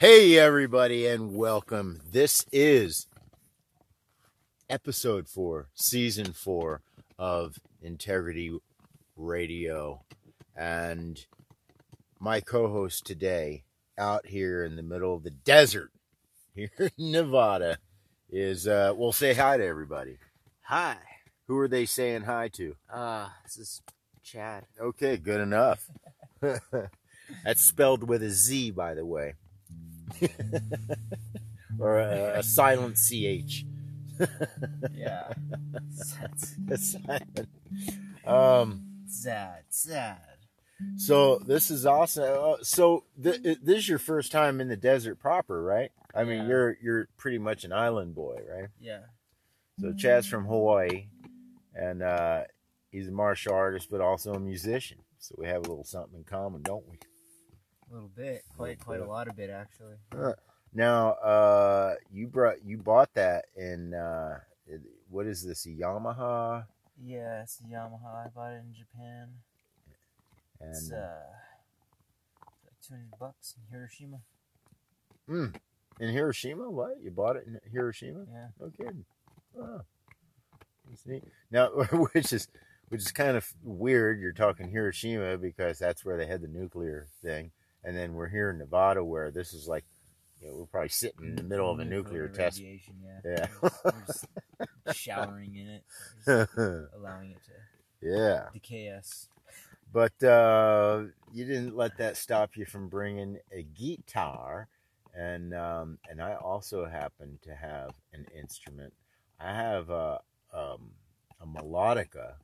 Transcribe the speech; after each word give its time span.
Hey, 0.00 0.38
everybody, 0.38 1.08
and 1.08 1.34
welcome. 1.34 2.00
This 2.08 2.46
is 2.52 3.08
episode 4.70 5.28
four, 5.28 5.70
season 5.74 6.34
four 6.34 6.82
of 7.18 7.58
Integrity 7.82 8.56
Radio. 9.16 10.04
And 10.54 11.26
my 12.20 12.40
co 12.40 12.68
host 12.68 13.08
today, 13.08 13.64
out 13.98 14.26
here 14.26 14.64
in 14.64 14.76
the 14.76 14.84
middle 14.84 15.16
of 15.16 15.24
the 15.24 15.32
desert 15.32 15.90
here 16.54 16.70
in 16.78 17.10
Nevada, 17.10 17.78
is, 18.30 18.68
uh, 18.68 18.92
well, 18.96 19.10
say 19.10 19.34
hi 19.34 19.56
to 19.56 19.66
everybody. 19.66 20.18
Hi. 20.66 20.98
Who 21.48 21.58
are 21.58 21.66
they 21.66 21.86
saying 21.86 22.22
hi 22.22 22.46
to? 22.50 22.76
Uh, 22.88 23.30
this 23.42 23.58
is 23.58 23.82
Chad. 24.22 24.64
Okay, 24.80 25.16
good 25.16 25.40
enough. 25.40 25.90
That's 26.40 27.62
spelled 27.62 28.08
with 28.08 28.22
a 28.22 28.30
Z, 28.30 28.70
by 28.70 28.94
the 28.94 29.04
way. 29.04 29.34
or 31.78 31.98
a, 31.98 32.38
a 32.38 32.42
silent 32.42 32.96
CH. 32.96 33.64
Yeah. 34.94 35.32
Silent. 35.94 37.48
Um, 38.26 38.84
sad, 39.06 39.62
sad. 39.68 40.18
so 40.96 41.38
this 41.38 41.70
is 41.70 41.86
awesome. 41.86 42.24
Uh, 42.24 42.56
so 42.62 43.04
th- 43.22 43.40
this 43.62 43.78
is 43.78 43.88
your 43.88 44.00
first 44.00 44.32
time 44.32 44.60
in 44.60 44.66
the 44.68 44.76
desert 44.76 45.20
proper, 45.20 45.62
right? 45.62 45.92
I 46.16 46.24
mean, 46.24 46.38
Yeah. 46.42 46.48
you're 46.48 46.76
you're 46.82 47.08
pretty 47.16 47.38
much 47.38 47.62
an 47.64 47.72
island 47.72 48.16
boy, 48.16 48.38
right? 48.50 48.68
Yeah. 48.80 49.02
So 49.78 49.92
Chad's 49.92 50.26
from 50.26 50.46
Hawaii, 50.46 51.06
and 51.74 52.02
uh, 52.02 52.42
he's 52.90 53.06
a 53.08 53.12
martial 53.12 53.52
artist, 53.54 53.88
but 53.88 54.00
also 54.00 54.34
a 54.34 54.40
musician. 54.40 54.98
So 55.18 55.36
we 55.38 55.46
have 55.46 55.58
a 55.58 55.68
little 55.68 55.84
something 55.84 56.18
in 56.18 56.24
common, 56.24 56.62
don't 56.62 56.88
we? 56.88 56.98
A 57.90 57.94
little 57.94 58.10
bit. 58.14 58.44
Quite, 58.56 58.80
quite 58.80 59.00
a 59.00 59.06
lot 59.06 59.28
of 59.28 59.38
it, 59.38 59.50
actually. 59.50 59.96
Now, 60.74 61.12
uh, 61.12 61.94
you 62.12 62.26
brought 62.26 62.56
you 62.64 62.76
bought 62.76 63.14
that 63.14 63.46
in 63.56 63.94
uh, 63.94 64.38
what 65.08 65.26
is 65.26 65.42
this? 65.42 65.64
A 65.66 65.70
Yamaha 65.70 66.66
Yeah, 67.02 67.42
it's 67.42 67.60
a 67.60 67.74
Yamaha. 67.74 68.26
I 68.26 68.28
bought 68.34 68.52
it 68.52 68.62
in 68.66 68.74
Japan. 68.74 69.28
It's, 70.60 70.90
uh, 70.92 71.22
like 72.64 72.74
200 72.86 73.18
bucks 73.18 73.54
in 73.56 73.74
Hiroshima. 73.74 74.18
mm, 75.28 75.54
in 76.00 76.08
Hiroshima. 76.12 76.68
What 76.68 76.96
you 77.02 77.10
bought 77.10 77.36
it 77.36 77.46
in 77.46 77.58
Hiroshima? 77.72 78.26
Yeah. 78.30 78.48
No 78.60 78.70
kidding. 78.70 79.04
That's 80.88 81.06
neat. 81.06 81.24
Now, 81.50 81.68
which 82.12 82.32
is 82.32 82.48
which 82.88 83.00
is 83.02 83.12
kind 83.12 83.36
of 83.36 83.46
weird. 83.62 84.20
You're 84.20 84.32
talking 84.32 84.68
Hiroshima 84.70 85.38
because 85.38 85.78
that's 85.78 86.04
where 86.04 86.16
they 86.16 86.26
had 86.26 86.40
the 86.40 86.48
nuclear 86.48 87.06
thing, 87.22 87.52
and 87.84 87.96
then 87.96 88.14
we're 88.14 88.28
here 88.28 88.50
in 88.50 88.58
Nevada 88.58 89.04
where 89.04 89.30
this 89.30 89.52
is 89.54 89.68
like, 89.68 89.84
you 90.40 90.48
know, 90.48 90.54
we're 90.56 90.66
probably 90.66 90.88
sitting 90.88 91.24
in 91.24 91.36
the 91.36 91.42
middle 91.42 91.70
of 91.70 91.78
a 91.80 91.84
nuclear 91.84 92.28
test. 92.28 92.60
yeah. 92.60 92.76
Yeah. 93.24 93.46
We're 93.60 93.70
just, 94.06 94.26
we're 94.58 94.66
just 94.86 94.98
showering 95.00 95.56
in 95.56 95.68
it, 95.68 95.84
allowing 96.96 97.30
it 97.30 97.38
to 97.46 97.52
yeah. 98.00 98.48
decay 98.52 98.90
us. 98.92 99.28
But 99.92 100.22
uh, 100.22 101.04
you 101.32 101.44
didn't 101.44 101.76
let 101.76 101.96
that 101.98 102.16
stop 102.16 102.56
you 102.56 102.66
from 102.66 102.88
bringing 102.88 103.38
a 103.50 103.62
guitar, 103.62 104.68
and 105.14 105.54
um, 105.54 105.98
and 106.10 106.20
I 106.20 106.34
also 106.34 106.84
happen 106.84 107.38
to 107.42 107.54
have 107.54 107.92
an 108.12 108.26
instrument. 108.38 108.92
I 109.40 109.54
have 109.54 109.88
a 109.88 110.20
um, 110.52 110.90
a 111.40 111.46
melodica, 111.46 112.34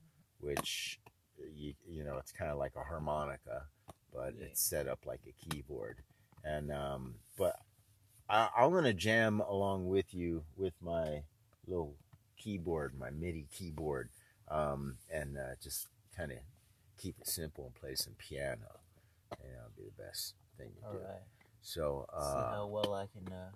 which 0.40 0.98
you 1.54 1.74
you 1.86 2.02
know 2.02 2.16
it's 2.16 2.32
kind 2.32 2.50
of 2.50 2.56
like 2.56 2.72
a 2.76 2.82
harmonica, 2.82 3.66
but 4.14 4.34
Yeah. 4.38 4.46
it's 4.46 4.60
set 4.62 4.86
up 4.88 5.00
like 5.06 5.20
a 5.26 5.32
keyboard. 5.50 5.98
And 6.44 6.70
um, 6.72 7.14
but 7.36 7.56
I, 8.28 8.48
I'm 8.56 8.70
gonna 8.72 8.92
jam 8.94 9.40
along 9.40 9.88
with 9.88 10.14
you 10.14 10.44
with 10.56 10.74
my 10.80 11.22
little 11.66 11.96
keyboard, 12.36 12.94
my 12.98 13.10
MIDI 13.10 13.46
keyboard, 13.50 14.10
um, 14.48 14.96
and 15.10 15.36
uh, 15.38 15.54
just 15.62 15.88
kind 16.16 16.32
of 16.32 16.38
keep 16.98 17.18
it 17.20 17.26
simple 17.28 17.64
and 17.66 17.74
play 17.74 17.94
some 17.94 18.14
piano. 18.18 18.80
And 19.42 19.52
that'll 19.54 19.70
be 19.76 19.84
the 19.84 20.02
best 20.02 20.34
thing 20.58 20.70
to 20.80 20.86
All 20.86 20.92
do. 20.92 20.98
right. 20.98 21.22
So, 21.62 22.06
See 22.10 22.16
uh, 22.18 22.50
how 22.56 22.66
well 22.66 22.92
I 22.94 23.06
can, 23.06 23.32
uh, 23.32 23.50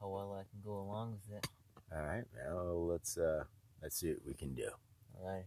how 0.00 0.08
well 0.08 0.32
I 0.34 0.42
can 0.50 0.60
go 0.64 0.76
along 0.78 1.12
with 1.12 1.38
it. 1.38 1.46
all 1.94 2.02
right, 2.02 2.24
now 2.36 2.62
let's 2.92 3.16
uh, 3.16 3.44
let's 3.80 3.96
see 4.00 4.08
what 4.10 4.26
we 4.26 4.34
can 4.34 4.54
do. 4.54 4.68
All 5.16 5.24
right. 5.30 5.44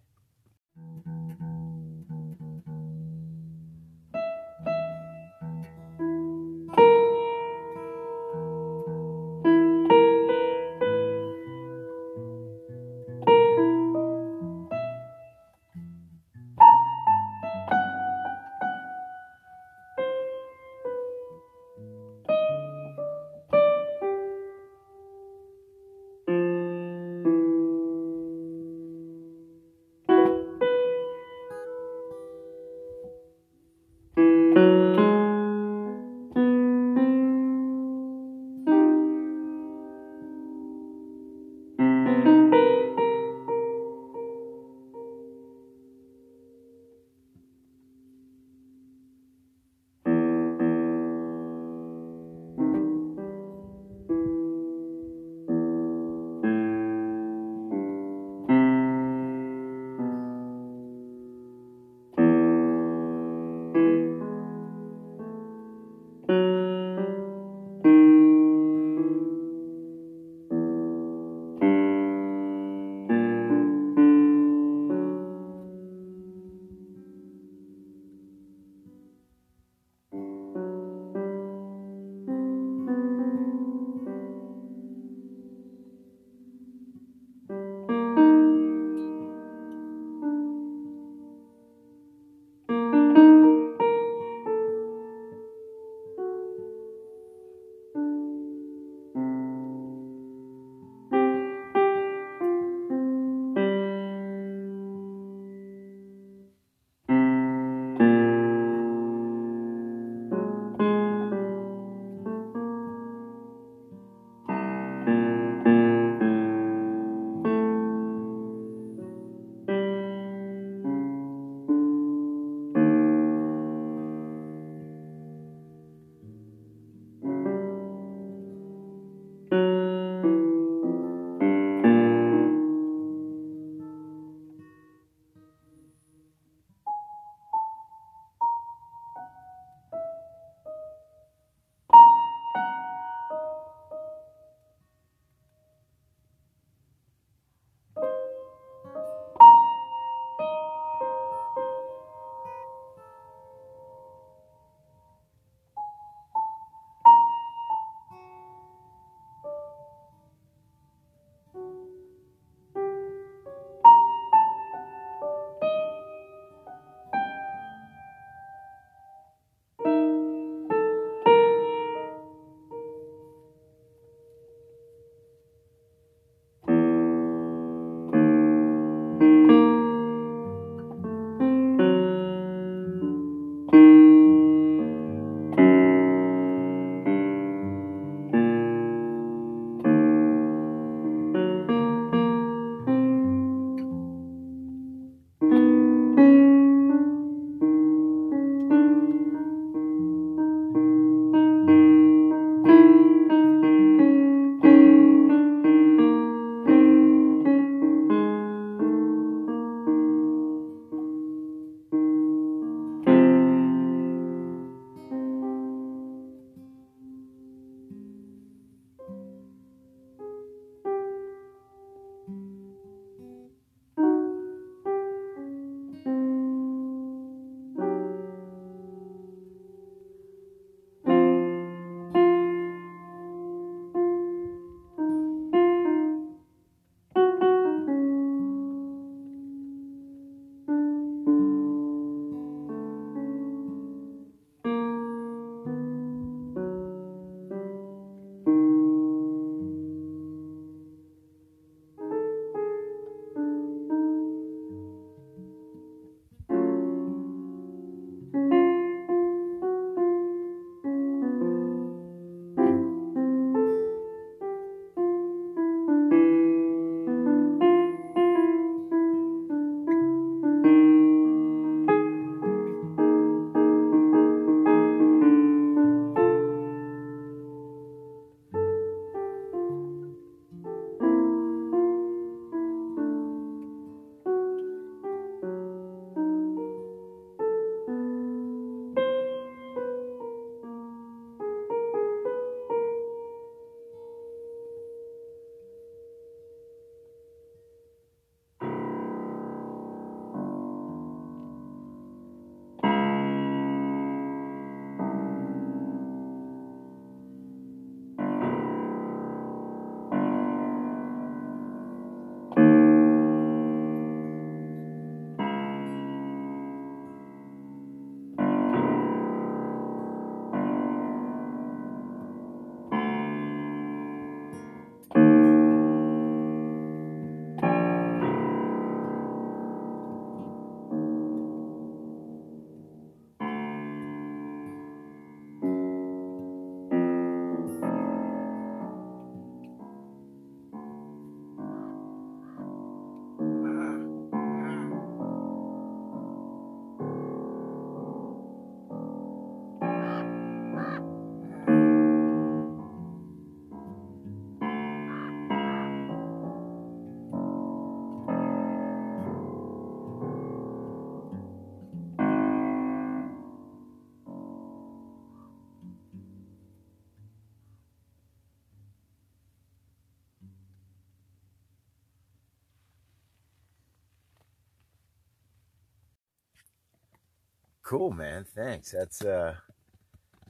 Cool, 377.91 378.11
man. 378.11 378.45
Thanks. 378.55 378.91
That's 378.91 379.21
uh, 379.21 379.53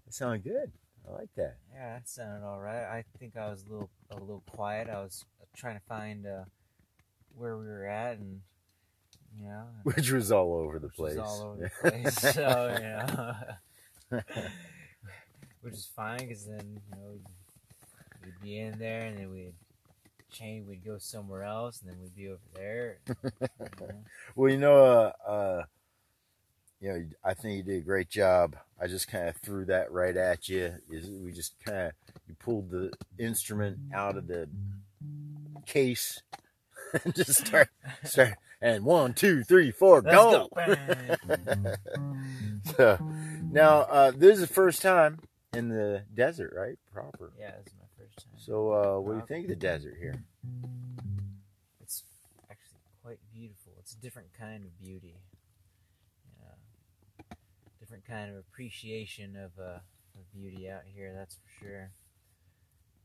that 0.05 0.13
sounded 0.13 0.43
good. 0.43 0.71
I 1.10 1.13
like 1.13 1.29
that. 1.38 1.57
Yeah, 1.74 1.95
that 1.95 2.07
sounded 2.07 2.45
all 2.45 2.60
right. 2.60 2.83
I 2.83 3.03
think 3.17 3.36
I 3.36 3.50
was 3.50 3.65
a 3.67 3.71
little 3.71 3.89
a 4.12 4.15
little 4.15 4.43
quiet. 4.48 4.89
I 4.89 5.01
was 5.01 5.25
trying 5.55 5.75
to 5.75 5.86
find 5.89 6.27
uh, 6.27 6.43
where 7.36 7.57
we 7.57 7.65
were 7.65 7.88
at, 7.88 8.19
and 8.19 8.41
you 9.36 9.45
know, 9.48 9.63
Which 9.83 10.12
was 10.12 10.31
all 10.31 10.53
over 10.53 10.77
the 10.77 10.89
place. 10.89 11.17
all 11.17 11.53
over 11.53 11.71
the 11.83 11.89
place. 11.89 12.15
so 12.36 12.77
you 12.77 14.17
know, 14.17 14.21
which 15.62 15.74
is 15.74 15.89
fine 15.95 16.19
because 16.19 16.45
then 16.45 16.79
you 16.91 16.95
know 16.95 17.10
we'd, 17.10 17.25
we'd 18.24 18.41
be 18.43 18.60
in 18.60 18.77
there, 18.77 19.01
and 19.01 19.17
then 19.17 19.31
we'd 19.31 19.55
change. 20.31 20.67
We'd 20.67 20.86
go 20.86 21.00
somewhere 21.00 21.41
else, 21.41 21.81
and 21.81 21.89
then 21.89 21.98
we'd 22.01 22.15
be 22.15 22.27
over 22.27 22.39
there. 22.53 23.00
you 23.24 23.31
know. 23.79 23.88
Well, 24.36 24.51
you 24.51 24.60
know, 24.60 24.77
uh, 24.77 25.27
uh, 25.27 25.63
you 26.81 26.89
know, 26.89 27.05
I 27.23 27.33
think 27.35 27.57
you 27.57 27.63
did 27.63 27.77
a 27.77 27.85
great 27.85 28.09
job. 28.09 28.57
I 28.81 28.88
just 28.88 29.07
kind 29.07 29.29
of 29.29 29.38
threw 29.38 29.65
that 29.65 29.91
right 29.91 30.17
at 30.17 30.50
you. 30.50 30.73
We 30.89 31.31
just 31.31 31.53
kind 31.63 31.88
of 31.88 31.91
you 32.27 32.35
pulled 32.39 32.71
the 32.71 32.91
instrument 33.19 33.77
out 33.93 34.17
of 34.17 34.27
the 34.27 34.50
case 35.65 36.21
and 37.03 37.13
just 37.13 37.45
start 37.45 37.69
start 38.03 38.33
and 38.61 38.83
one, 38.83 39.13
two, 39.13 39.43
three, 39.43 39.71
four, 39.71 40.01
Let's 40.01 40.15
go. 40.15 40.47
go. 40.53 41.73
so, 42.77 43.00
now, 43.51 43.79
uh, 43.81 44.11
this 44.11 44.35
is 44.35 44.41
the 44.41 44.53
first 44.53 44.83
time 44.83 45.19
in 45.53 45.69
the 45.69 46.03
desert, 46.13 46.53
right? 46.55 46.77
Proper. 46.93 47.31
yeah, 47.39 47.53
this 47.63 47.73
is 47.73 47.79
my 47.79 47.88
first 47.97 48.17
time. 48.19 48.33
So, 48.38 48.71
uh, 48.71 49.00
what 49.00 49.13
do 49.13 49.17
you 49.17 49.25
think 49.25 49.45
of 49.45 49.50
the 49.50 49.55
desert 49.55 49.95
here? 50.00 50.23
It's 51.81 52.03
actually 52.51 52.81
quite 53.03 53.17
beautiful. 53.33 53.73
It's 53.79 53.93
a 53.93 53.97
different 53.97 54.29
kind 54.39 54.63
of 54.63 54.79
beauty. 54.79 55.15
Different 57.91 58.07
kind 58.07 58.31
of 58.31 58.38
appreciation 58.38 59.36
of, 59.36 59.51
uh, 59.62 59.79
of 60.15 60.33
beauty 60.33 60.69
out 60.69 60.83
here, 60.95 61.13
that's 61.13 61.36
for 61.36 61.65
sure. 61.65 61.91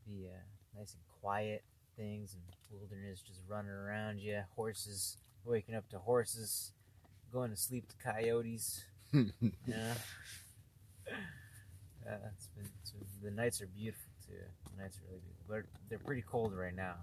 The 0.06 0.28
uh, 0.28 0.78
nice 0.78 0.92
and 0.94 1.02
quiet 1.20 1.64
things 1.96 2.34
and 2.34 2.42
wilderness 2.70 3.20
just 3.20 3.40
running 3.48 3.72
around 3.72 4.20
you, 4.20 4.42
horses, 4.54 5.16
waking 5.44 5.74
up 5.74 5.88
to 5.90 5.98
horses, 5.98 6.70
going 7.32 7.50
to 7.50 7.56
sleep 7.56 7.88
to 7.88 7.96
coyotes. 7.96 8.84
Yeah. 9.12 9.24
Yeah, 12.04 12.18
it's 12.36 12.46
been, 12.54 12.68
it's 12.82 12.90
been, 12.92 13.06
the 13.24 13.30
nights 13.32 13.60
are 13.60 13.66
beautiful 13.66 14.12
too. 14.24 14.34
The 14.76 14.80
nights 14.84 14.98
are 14.98 15.02
really 15.08 15.22
beautiful. 15.22 15.46
But 15.48 15.62
they're 15.88 15.98
pretty 15.98 16.22
cold 16.22 16.54
right 16.56 16.72
now. 16.76 16.94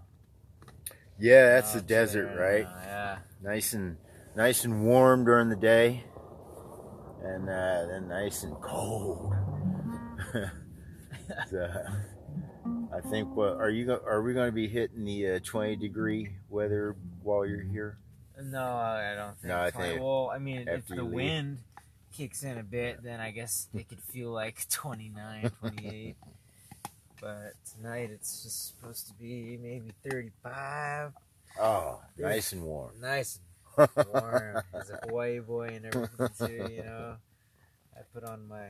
yeah, 1.20 1.48
that's 1.56 1.74
Oh, 1.76 1.80
the 1.80 1.82
desert, 1.86 2.32
yeah, 2.34 2.42
right? 2.42 2.68
Yeah. 2.86 3.18
nice 3.42 3.74
and 3.74 3.98
nice 4.38 4.64
and 4.64 4.86
warm 4.86 5.26
during 5.26 5.50
the 5.50 5.58
day, 5.58 6.06
and 7.24 7.50
uh, 7.50 7.86
then 7.88 8.08
nice 8.08 8.44
and 8.44 8.60
cold. 8.62 9.34
So, 11.50 11.70
I 12.94 13.00
think 13.00 13.34
what 13.36 13.54
are 13.54 13.70
you 13.70 13.90
are 13.92 14.22
we 14.22 14.34
going 14.34 14.50
to 14.50 14.52
be 14.52 14.68
hitting 14.68 15.06
the 15.06 15.36
uh, 15.36 15.40
20 15.44 15.78
degree 15.78 16.36
weather 16.50 16.96
while 17.22 17.46
you're 17.46 17.62
here? 17.62 17.98
No, 18.42 18.62
I 18.62 19.16
don't 19.16 19.38
think. 19.40 19.48
No, 19.54 19.64
I 19.64 19.70
20 19.70 19.88
think 19.88 20.02
well, 20.02 20.32
I 20.34 20.40
mean, 20.40 20.68
if 20.68 20.88
the 20.88 20.96
leave. 21.04 21.14
wind 21.14 21.58
kicks 22.12 22.44
in 22.44 22.58
a 22.58 22.64
bit, 22.64 23.04
then 23.04 23.20
I 23.20 23.32
guess 23.32 23.68
it 23.74 23.88
could 23.88 24.02
feel 24.02 24.32
like 24.32 24.68
29, 24.70 25.52
28. 25.60 26.16
but 27.22 27.54
tonight 27.76 28.10
it's 28.12 28.44
just 28.44 28.76
supposed 28.76 29.08
to 29.08 29.14
be 29.14 29.58
maybe 29.62 29.94
35. 30.10 31.14
Oh, 31.60 32.02
nice 32.18 32.52
and 32.52 32.64
warm. 32.64 32.92
Nice 33.00 33.38
and 33.38 33.46
warm. 33.78 34.64
As 34.74 34.90
a 34.90 35.00
Hawaii 35.08 35.40
boy 35.40 35.68
and 35.68 35.86
everything 35.86 36.30
too, 36.38 36.68
you 36.74 36.84
know. 36.84 37.16
I 37.96 38.02
put 38.14 38.24
on 38.24 38.48
my 38.48 38.70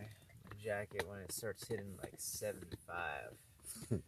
jacket 0.63 1.03
when 1.07 1.19
it 1.19 1.31
starts 1.31 1.67
hitting 1.67 1.95
like 2.01 2.15
75. 2.17 2.97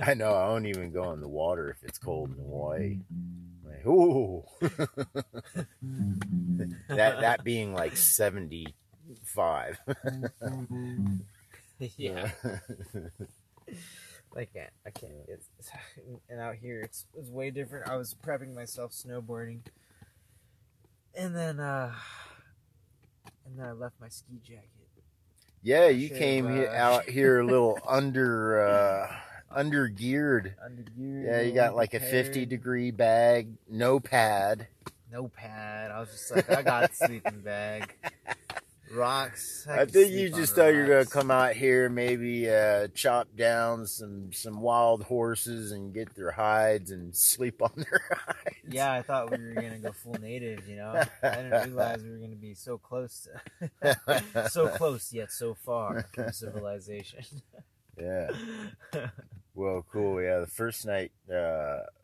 I 0.00 0.14
know. 0.14 0.34
I 0.34 0.46
don't 0.48 0.66
even 0.66 0.90
go 0.92 1.12
in 1.12 1.20
the 1.20 1.28
water 1.28 1.70
if 1.70 1.82
it's 1.82 1.98
cold 1.98 2.30
in 2.30 2.36
Hawaii. 2.36 2.98
Like, 3.64 3.86
ooh, 3.86 4.44
that 6.88 7.20
that 7.20 7.44
being 7.44 7.72
like 7.74 7.96
75. 7.96 9.78
yeah. 11.96 12.30
I 14.34 14.44
can't. 14.46 14.70
I 14.86 14.90
can't. 14.90 15.12
It's, 15.28 15.48
it's, 15.58 15.70
and 16.28 16.40
out 16.40 16.56
here, 16.56 16.80
it's 16.80 17.06
it's 17.14 17.28
way 17.28 17.50
different. 17.50 17.88
I 17.88 17.96
was 17.96 18.14
prepping 18.14 18.54
myself 18.54 18.92
snowboarding, 18.92 19.60
and 21.16 21.34
then 21.34 21.60
uh, 21.60 21.92
and 23.46 23.58
then 23.58 23.66
I 23.66 23.72
left 23.72 23.94
my 24.00 24.08
ski 24.08 24.40
jacket. 24.42 24.68
Yeah, 25.62 25.88
you 25.88 26.08
Should've, 26.08 26.18
came 26.18 26.52
here, 26.52 26.68
uh, 26.68 26.76
out 26.76 27.04
here 27.08 27.40
a 27.40 27.46
little 27.46 27.78
under 27.86 28.66
uh, 28.66 29.16
under 29.50 29.88
geared. 29.88 30.54
Under. 30.64 30.82
Yeah, 30.98 31.40
you 31.42 31.52
got 31.52 31.76
like 31.76 31.94
a 31.94 32.00
50 32.00 32.46
degree 32.46 32.90
bag, 32.90 33.48
no 33.68 34.00
pad. 34.00 34.66
No 35.10 35.28
pad. 35.28 35.90
I 35.90 36.00
was 36.00 36.10
just 36.10 36.34
like, 36.34 36.50
I 36.50 36.62
got 36.62 36.90
a 36.90 36.94
sleeping 36.94 37.40
bag. 37.40 37.94
Rocks. 38.92 39.66
I, 39.68 39.78
can 39.78 39.88
think 39.88 40.12
you 40.12 40.30
just 40.30 40.54
thought 40.54 40.68
you 40.68 40.80
were 40.80 40.86
gonna 40.86 41.06
come 41.06 41.30
out 41.30 41.54
here, 41.54 41.88
maybe 41.88 42.50
uh, 42.50 42.88
chop 42.94 43.28
down 43.36 43.86
some 43.86 44.32
some 44.32 44.60
wild 44.60 45.02
horses 45.02 45.72
and 45.72 45.94
get 45.94 46.14
their 46.14 46.30
hides 46.30 46.90
and 46.90 47.14
sleep 47.14 47.62
on 47.62 47.72
their 47.76 48.00
hides. 48.10 48.56
Yeah, 48.68 48.92
I 48.92 49.02
thought 49.02 49.30
we 49.30 49.42
were 49.42 49.54
gonna 49.54 49.78
go 49.78 49.92
full 49.92 50.14
native. 50.20 50.68
You 50.68 50.76
know, 50.76 51.04
I 51.22 51.34
didn't 51.36 51.70
realize 51.70 52.02
we 52.02 52.10
were 52.10 52.18
gonna 52.18 52.36
be 52.36 52.54
so 52.54 52.78
close 52.78 53.26
to, 53.80 54.48
so 54.50 54.68
close 54.76 55.12
yet 55.12 55.32
so 55.32 55.54
far 55.54 56.06
from 56.14 56.32
civilization. 56.32 57.24
yeah. 58.00 58.30
Well, 59.54 59.84
cool. 59.92 60.22
Yeah, 60.22 60.38
the 60.38 60.46
first 60.46 60.86
night 60.86 61.12
uh, 61.30 61.34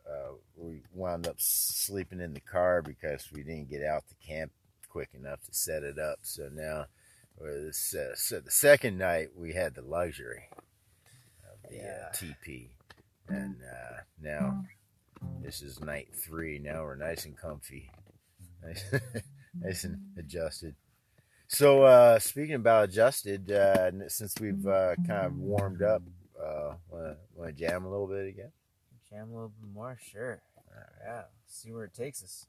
uh, 0.09 0.33
we 0.55 0.81
wound 0.93 1.27
up 1.27 1.35
sleeping 1.37 2.19
in 2.19 2.33
the 2.33 2.39
car 2.39 2.81
because 2.81 3.29
we 3.31 3.43
didn't 3.43 3.69
get 3.69 3.83
out 3.83 4.03
to 4.07 4.15
camp 4.27 4.51
quick 4.89 5.09
enough 5.13 5.41
to 5.45 5.53
set 5.53 5.83
it 5.83 5.97
up. 5.99 6.19
So 6.23 6.49
now, 6.53 6.85
uh, 7.41 7.45
this, 7.65 7.93
uh, 7.95 8.15
so 8.15 8.39
the 8.39 8.51
second 8.51 8.97
night 8.97 9.29
we 9.35 9.53
had 9.53 9.75
the 9.75 9.81
luxury 9.81 10.49
of 11.43 11.69
the 11.69 11.75
Yeah. 11.77 12.07
uh, 12.09 12.13
TP, 12.13 12.69
and 13.27 13.55
uh, 13.63 14.01
now 14.21 14.65
this 15.41 15.61
is 15.61 15.79
night 15.79 16.09
three. 16.13 16.59
Now 16.59 16.83
we're 16.83 16.95
nice 16.95 17.25
and 17.25 17.37
comfy, 17.37 17.91
nice, 18.63 18.83
nice 19.59 19.83
and 19.83 19.99
adjusted. 20.17 20.75
So 21.47 21.83
uh, 21.83 22.19
speaking 22.19 22.55
about 22.55 22.89
adjusted, 22.89 23.51
uh, 23.51 24.07
since 24.09 24.35
we've 24.39 24.67
uh, 24.67 24.95
kind 25.07 25.25
of 25.25 25.35
warmed 25.37 25.81
up, 25.81 26.03
uh, 26.39 26.73
want 26.91 27.17
to 27.47 27.51
jam 27.53 27.85
a 27.85 27.89
little 27.89 28.05
bit 28.07 28.27
again? 28.27 28.51
Jam 29.09 29.29
a 29.31 29.33
little 29.33 29.49
bit 29.59 29.69
more, 29.73 29.97
sure. 29.99 30.41
Yeah, 31.03 31.23
see 31.47 31.71
where 31.71 31.85
it 31.85 31.93
takes 31.95 32.23
us. 32.23 32.45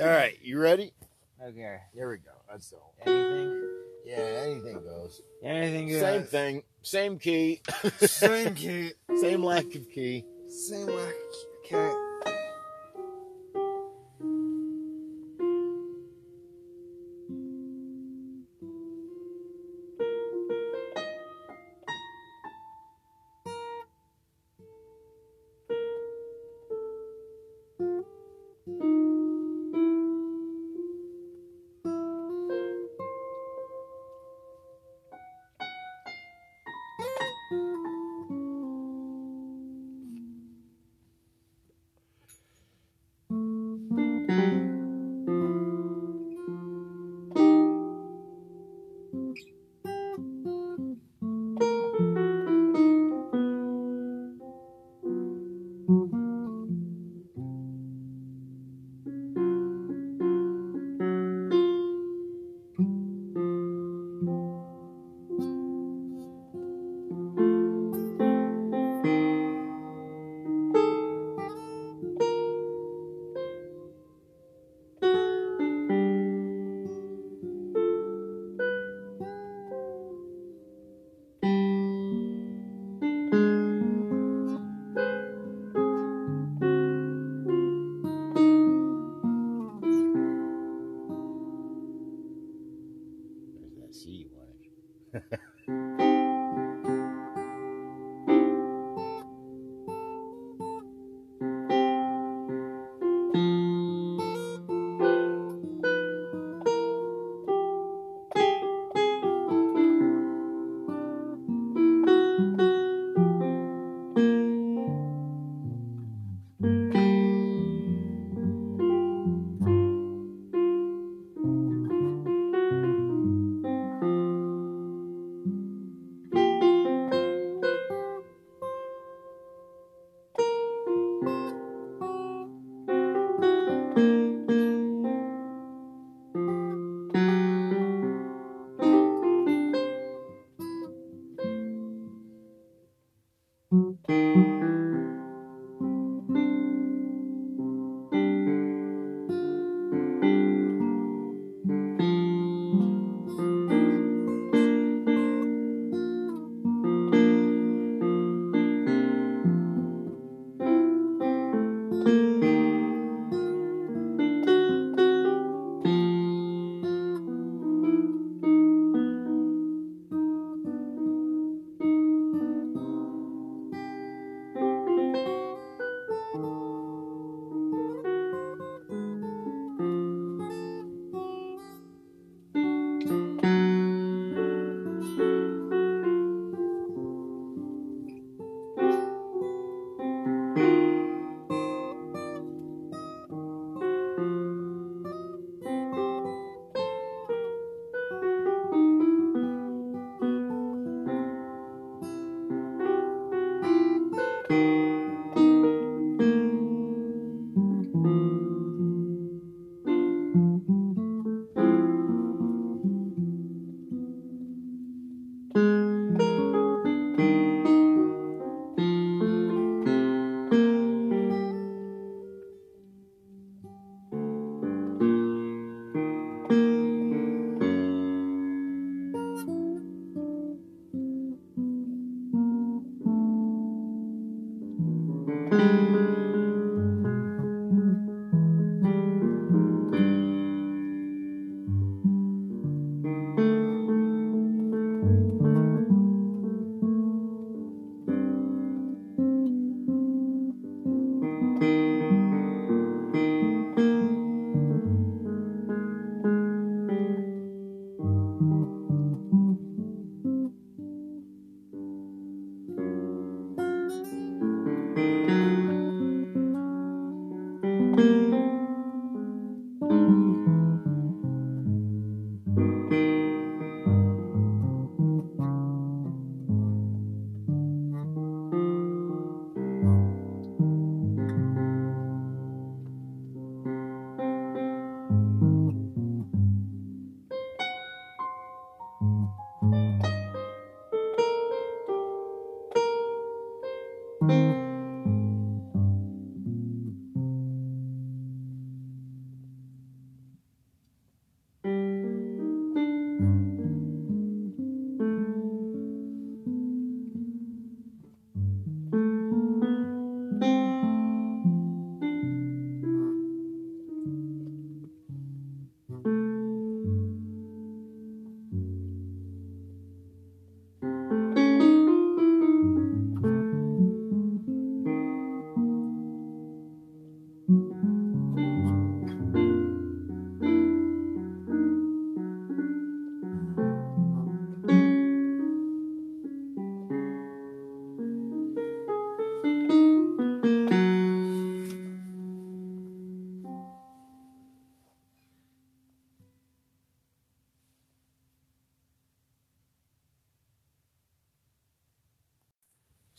All 0.00 0.06
right, 0.06 0.36
you 0.42 0.58
ready? 0.58 0.92
Okay. 1.40 1.78
Here 1.94 2.10
we 2.10 2.16
go. 2.16 2.32
That's 2.50 2.72
all. 2.72 2.94
Anything? 3.06 3.62
Yeah, 4.04 4.16
anything 4.16 4.82
goes. 4.82 5.20
Anything 5.42 5.88
goes. 5.88 6.00
Same 6.00 6.22
thing, 6.24 6.62
same 6.82 7.18
key, 7.18 7.62
Same 8.00 8.54
key. 8.56 8.92
same 9.20 9.44
lack 9.44 9.66
of 9.66 9.88
key. 9.90 10.24
Same 10.48 10.88
like 10.88 11.14
okay. 11.64 12.03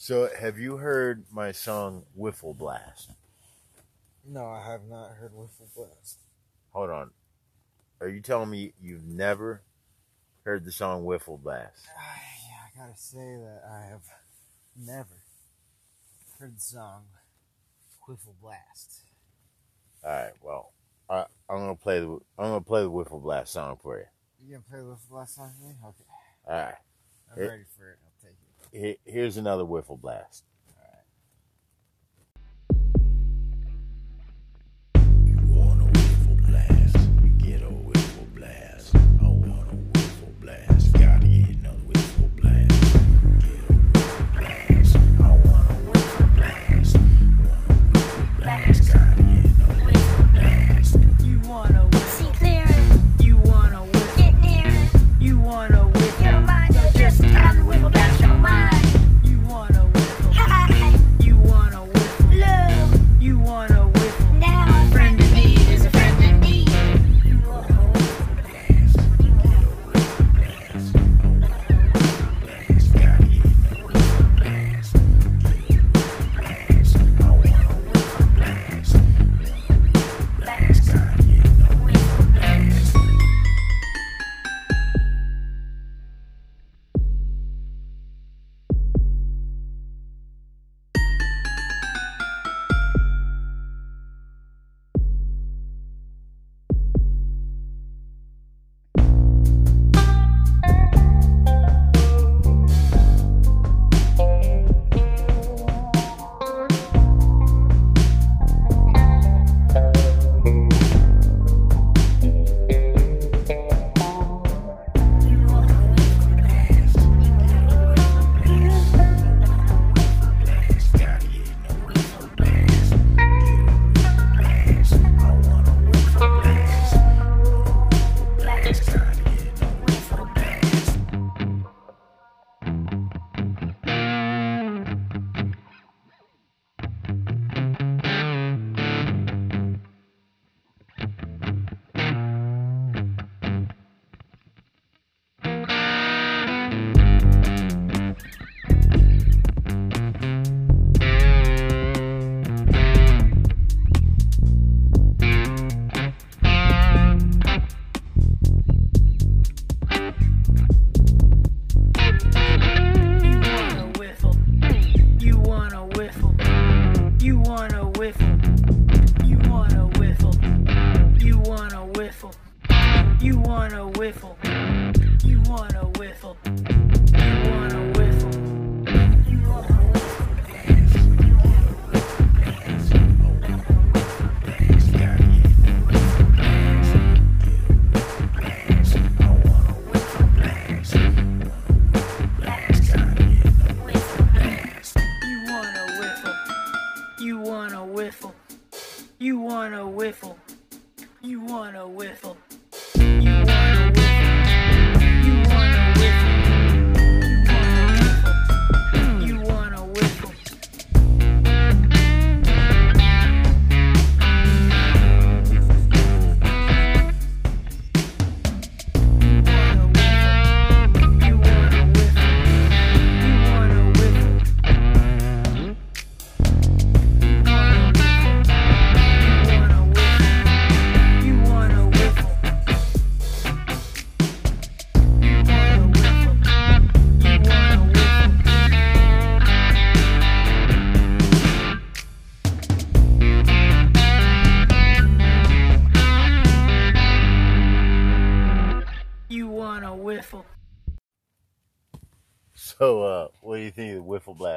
So, 0.05 0.29
have 0.39 0.59
you 0.59 0.77
heard 0.77 1.23
my 1.31 1.51
song 1.51 2.03
Wiffle 2.15 2.55
Blast? 2.55 3.09
No, 4.23 4.45
I 4.45 4.63
have 4.63 4.81
not 4.87 5.09
heard 5.15 5.31
Wiffle 5.33 5.73
Blast. 5.75 6.19
Hold 6.73 6.91
on. 6.91 7.09
Are 7.99 8.07
you 8.07 8.21
telling 8.21 8.51
me 8.51 8.73
you've 8.79 9.03
never 9.07 9.63
heard 10.43 10.63
the 10.63 10.71
song 10.71 11.05
Wiffle 11.05 11.41
Blast? 11.41 11.87
Ah, 11.97 12.21
yeah, 12.47 12.83
I 12.83 12.85
gotta 12.85 12.95
say 12.99 13.17
that 13.17 13.63
I 13.67 13.89
have 13.89 14.03
never 14.77 15.23
heard 16.37 16.55
the 16.55 16.61
song 16.61 17.05
Wiffle 18.07 18.35
Blast. 18.39 18.99
All 20.03 20.11
right. 20.11 20.33
Well, 20.43 20.71
I, 21.09 21.25
I'm 21.49 21.57
gonna 21.57 21.75
play 21.75 21.99
the 22.01 22.19
I'm 22.37 22.45
gonna 22.49 22.61
play 22.61 22.83
the 22.83 22.91
Wiffle 22.91 23.23
Blast 23.23 23.53
song 23.53 23.79
for 23.81 23.97
you. 23.97 24.05
You 24.39 24.51
gonna 24.51 24.65
play 24.69 24.79
the 24.81 24.85
Wiffle 24.85 25.09
Blast 25.09 25.33
song 25.33 25.51
for 25.59 25.65
me? 25.67 25.73
Okay, 25.83 26.03
All 26.47 26.55
right. 26.63 26.75
I'm 27.33 27.39
It- 27.41 27.47
ready 27.47 27.63
for 27.75 27.89
it. 27.89 27.97
Here's 28.71 29.37
another 29.37 29.63
Wiffle 29.63 29.99
Blast. 29.99 30.43
You 34.95 35.37
want 35.47 35.81
a 35.81 35.85
wiffle 35.85 36.45
blast? 36.47 36.97
Get 37.37 37.61
a 37.61 37.69
wiffle 37.69 38.35
blast. 38.35 38.74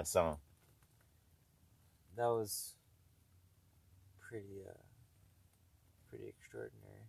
Song? 0.08 0.38
That 2.16 2.26
was 2.26 2.74
pretty 4.18 4.64
uh 4.68 4.72
pretty 6.08 6.26
extraordinary. 6.28 7.04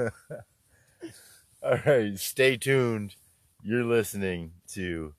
All 1.62 1.78
right, 1.84 2.18
stay 2.18 2.56
tuned. 2.56 3.16
You're 3.62 3.84
listening 3.84 4.52
to 4.68 5.14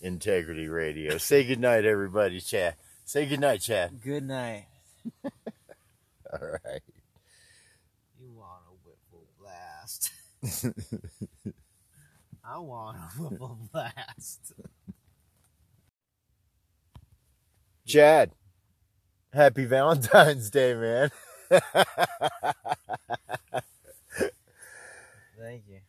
Integrity 0.00 0.68
Radio. 0.68 1.18
Say 1.18 1.44
goodnight, 1.44 1.84
everybody, 1.84 2.40
Chad. 2.40 2.76
Say 3.04 3.26
goodnight, 3.26 3.60
Chad. 3.60 4.00
Good 4.00 4.22
night. 4.24 4.66
All 5.24 6.48
right. 6.64 6.82
You 8.20 8.30
want 8.34 8.62
a 8.68 8.74
whiffle 8.84 9.26
blast. 9.40 10.12
I 12.44 12.58
want 12.58 12.96
a 12.98 13.00
whiffle 13.16 13.58
blast. 13.72 14.52
Chad, 17.86 18.32
happy 19.32 19.64
Valentine's 19.64 20.50
Day, 20.50 20.74
man. 20.74 21.10
Thank 25.38 25.64
you. 25.68 25.80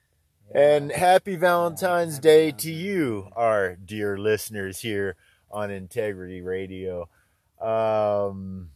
And 0.53 0.91
happy 0.91 1.35
Valentine's 1.35 2.15
happy 2.15 2.23
Day 2.23 2.51
to 2.51 2.71
you, 2.71 3.29
our 3.35 3.75
dear 3.75 4.17
listeners 4.17 4.79
here 4.79 5.15
on 5.49 5.71
Integrity 5.71 6.41
Radio. 6.41 7.09
Um, 7.59 8.69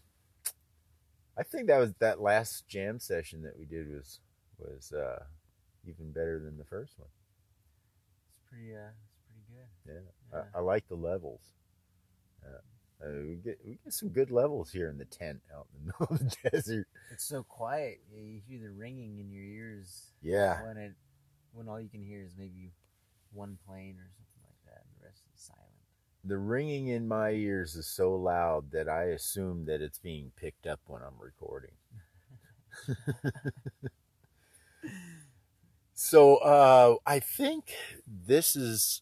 I 1.38 1.44
think 1.44 1.68
that 1.68 1.78
was 1.78 1.94
that 2.00 2.20
last 2.22 2.68
jam 2.68 3.00
session 3.00 3.44
that 3.44 3.60
we 3.60 3.66
did 3.66 3.92
was 3.92 4.20
was 4.58 4.92
uh, 4.92 5.24
even 5.88 6.12
better 6.12 6.39
than 6.39 6.58
the 6.58 6.65
first 6.65 6.97
one. 7.00 7.10
It's 8.32 8.50
pretty 8.50 8.73
uh 8.76 8.91
it's 9.12 9.19
pretty 9.26 9.43
good. 9.50 9.69
Yeah, 9.86 10.02
Yeah. 10.34 10.50
I, 10.54 10.58
I 10.58 10.62
like 10.62 10.88
the 10.88 10.95
levels. 10.95 11.41
Uh, 12.45 13.06
uh, 13.06 13.12
we 13.28 13.36
get 13.36 13.60
we 13.65 13.78
get 13.84 13.93
some 13.93 14.10
good 14.10 14.32
levels 14.32 14.71
here 14.71 14.89
in 14.89 14.97
the 14.97 15.06
tent 15.06 15.41
out 15.56 15.67
in 15.73 15.86
the 15.88 15.93
middle 16.00 16.15
of 16.15 16.19
the 16.19 16.50
desert. 16.52 16.88
It's 17.10 17.23
so 17.26 17.43
quiet. 17.43 18.02
You 18.10 18.21
you 18.23 18.41
hear 18.47 18.60
the 18.60 18.71
ringing 18.71 19.19
in 19.19 19.30
your 19.32 19.43
ears 19.43 20.13
Yeah, 20.21 20.62
when 20.62 20.78
it 20.78 20.95
when 21.54 21.67
all 21.69 21.80
you 21.82 21.89
can 21.89 22.04
hear 22.04 22.21
is 22.23 22.36
maybe 22.38 22.73
one 23.32 23.58
plane 23.67 23.97
or 24.00 24.10
something 24.17 24.43
like 24.43 24.62
that, 24.65 24.86
and 24.86 24.93
the 25.00 25.06
rest 25.06 25.23
is 25.34 25.41
silent. 25.41 25.86
the 26.23 26.38
ringing 26.38 26.89
in 26.89 27.08
my 27.08 27.32
ears 27.32 27.76
is 27.76 27.88
so 27.88 28.13
loud 28.13 28.69
that 28.69 28.88
I 28.88 29.06
assume 29.06 29.65
that 29.65 29.82
it's 29.82 29.97
being 29.97 30.32
picked 30.36 30.67
up 30.67 30.82
when 30.86 31.02
I'm 31.02 31.17
recording. 31.19 31.71
so 35.97 36.38
uh, 36.38 36.95
I 37.05 37.19
think 37.19 37.71
this 38.07 38.55
is. 38.55 39.01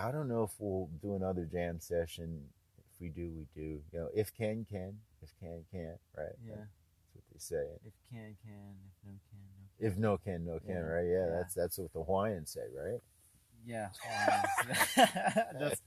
I 0.00 0.10
don't 0.12 0.28
know 0.28 0.44
if 0.44 0.52
we'll 0.58 0.88
do 1.02 1.14
another 1.16 1.44
jam 1.44 1.80
session. 1.80 2.40
If 2.78 3.00
we 3.00 3.08
do, 3.08 3.30
we 3.36 3.46
do. 3.54 3.82
You 3.92 3.98
know, 4.00 4.08
if 4.14 4.34
can 4.34 4.64
can, 4.70 4.98
if 5.22 5.30
can 5.40 5.64
can't, 5.72 5.98
right? 6.16 6.32
Yeah. 6.46 6.54
That's 6.56 7.14
what 7.14 7.24
they 7.32 7.38
say. 7.38 7.66
If 7.84 7.92
can 8.10 8.36
can, 8.44 8.76
if 8.86 9.04
no 9.04 9.12
can 9.30 9.40
no. 9.58 9.64
Can. 9.78 9.86
If 9.92 9.98
no 9.98 10.18
can, 10.18 10.44
no 10.46 10.58
can, 10.60 10.76
Yeah, 10.76 10.80
right? 10.82 11.06
Yeah, 11.06 11.26
yeah. 11.26 11.30
that's 11.38 11.54
that's 11.54 11.78
what 11.78 11.92
the 11.92 12.02
Hawaiians 12.02 12.50
say, 12.50 12.62
right? 12.74 13.00
Yeah, 13.66 13.88
that's, 15.58 15.82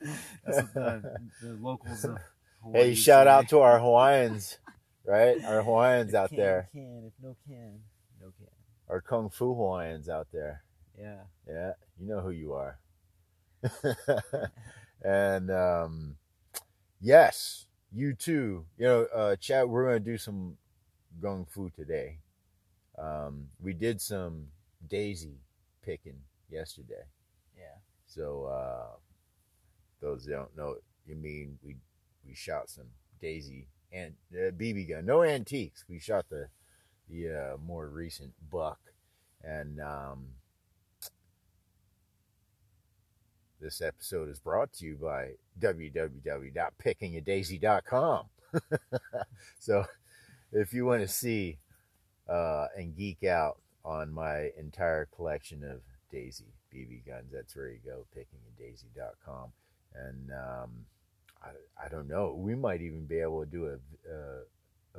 that's 0.45 0.57
what 0.57 0.73
the, 0.73 1.17
the 1.41 1.53
locals 1.61 2.03
of 2.05 2.17
Hawaii 2.63 2.83
Hey, 2.89 2.95
shout 2.95 3.25
say. 3.27 3.31
out 3.31 3.49
to 3.49 3.59
our 3.59 3.79
Hawaiians, 3.79 4.57
right? 5.05 5.43
Our 5.45 5.63
Hawaiians 5.63 6.09
If 6.09 6.15
out 6.15 6.29
can, 6.29 6.37
there, 6.37 6.69
Can 6.73 7.03
if 7.07 7.13
no 7.23 7.35
can, 7.47 7.79
no 8.21 8.27
can. 8.37 8.47
Our 8.89 9.01
Kung 9.01 9.29
Fu 9.29 9.53
Hawaiians 9.53 10.09
out 10.09 10.27
there. 10.33 10.63
Yeah. 10.99 11.21
Yeah, 11.47 11.73
you 11.99 12.07
know 12.07 12.21
who 12.21 12.31
you 12.31 12.53
are. 12.53 12.79
and 15.03 15.51
um, 15.51 16.15
yes, 17.01 17.65
you 17.93 18.13
too. 18.13 18.65
You 18.77 18.85
know, 18.85 19.07
uh, 19.13 19.35
Chad, 19.35 19.69
we're 19.69 19.85
going 19.85 20.03
to 20.03 20.11
do 20.11 20.17
some 20.17 20.57
Kung 21.21 21.45
Fu 21.45 21.69
today. 21.69 22.19
Um, 22.97 23.47
we 23.61 23.73
did 23.73 24.01
some 24.01 24.47
daisy 24.89 25.37
picking 25.83 26.19
yesterday. 26.49 27.05
Yeah. 27.57 27.77
So 28.05 28.45
uh, 28.45 28.97
those 30.01 30.25
that 30.25 30.33
don't 30.33 30.57
know, 30.57 30.75
you 31.07 31.15
mean 31.15 31.57
we 31.63 31.75
we 32.27 32.35
shot 32.35 32.69
some 32.69 32.87
Daisy 33.21 33.67
and 33.91 34.13
uh, 34.33 34.51
BB 34.51 34.89
gun, 34.89 35.05
no 35.05 35.23
antiques. 35.23 35.83
We 35.89 35.99
shot 35.99 36.25
the 36.29 36.47
the 37.09 37.29
uh, 37.29 37.57
more 37.65 37.87
recent 37.87 38.33
buck, 38.51 38.79
and 39.43 39.79
um, 39.79 40.25
this 43.61 43.81
episode 43.81 44.29
is 44.29 44.39
brought 44.39 44.73
to 44.73 44.85
you 44.85 44.95
by 44.95 45.31
www.pickingadaisy.com. 45.59 48.25
so 49.59 49.85
if 50.51 50.73
you 50.73 50.85
want 50.85 51.01
to 51.01 51.07
see 51.07 51.57
uh, 52.27 52.67
and 52.77 52.95
geek 52.95 53.23
out 53.23 53.57
on 53.83 54.13
my 54.13 54.51
entire 54.57 55.05
collection 55.05 55.63
of 55.63 55.81
Daisy 56.11 56.45
BB 56.73 57.07
guns, 57.07 57.31
that's 57.31 57.55
where 57.55 57.69
you 57.69 57.79
go, 57.85 58.05
pickingadaisy.com. 58.17 59.51
And 59.95 60.31
um, 60.31 60.85
I, 61.43 61.49
I 61.83 61.89
don't 61.89 62.07
know, 62.07 62.35
we 62.37 62.55
might 62.55 62.81
even 62.81 63.05
be 63.05 63.19
able 63.19 63.43
to 63.43 63.49
do 63.49 63.67
a, 63.67 63.77
a, 64.11 64.43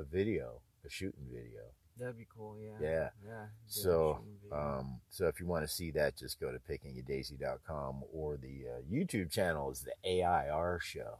a 0.01 0.05
video, 0.05 0.61
a 0.85 0.91
shooting 0.91 1.27
video. 1.33 1.63
That'd 2.01 2.17
be 2.17 2.27
cool. 2.35 2.57
Yeah. 2.59 2.79
Yeah. 2.81 3.09
Yeah. 3.27 3.45
So, 3.67 4.25
um, 4.51 5.01
so 5.11 5.27
if 5.27 5.39
you 5.39 5.47
want 5.47 5.65
to 5.65 5.73
see 5.73 5.91
that, 5.93 6.17
just 6.17 6.41
go 6.41 6.51
to 6.51 6.59
pickingadaisy.com 6.59 8.03
or 8.13 8.39
the 8.39 8.65
uh, 8.69 8.83
YouTube 8.91 9.31
channel 9.31 9.71
is 9.71 9.85
the 9.85 9.93
AIR 10.23 10.81
show, 10.83 11.19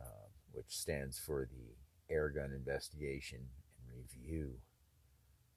uh, 0.00 0.26
which 0.52 0.66
stands 0.68 1.18
for 1.18 1.46
the 1.50 2.14
Air 2.14 2.30
Gun 2.30 2.52
Investigation 2.56 3.38
and 3.38 3.94
Review. 3.94 4.54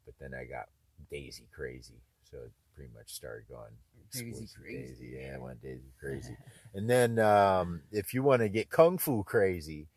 But 0.05 0.15
then 0.19 0.33
I 0.33 0.43
got 0.43 0.65
Daisy 1.09 1.47
crazy, 1.55 2.01
so 2.29 2.37
it 2.37 2.51
pretty 2.75 2.91
much 2.93 3.13
started 3.13 3.47
going 3.47 3.71
Daisy 4.11 4.47
crazy. 4.59 4.87
Daisy, 4.87 5.17
yeah, 5.21 5.35
I 5.35 5.39
went 5.39 5.61
Daisy 5.61 5.91
crazy. 5.99 6.35
and 6.73 6.89
then 6.89 7.17
um, 7.19 7.81
if 7.93 8.13
you 8.13 8.23
want 8.23 8.41
to 8.41 8.49
get 8.49 8.69
Kung 8.69 8.97
Fu 8.97 9.23
crazy, 9.23 9.87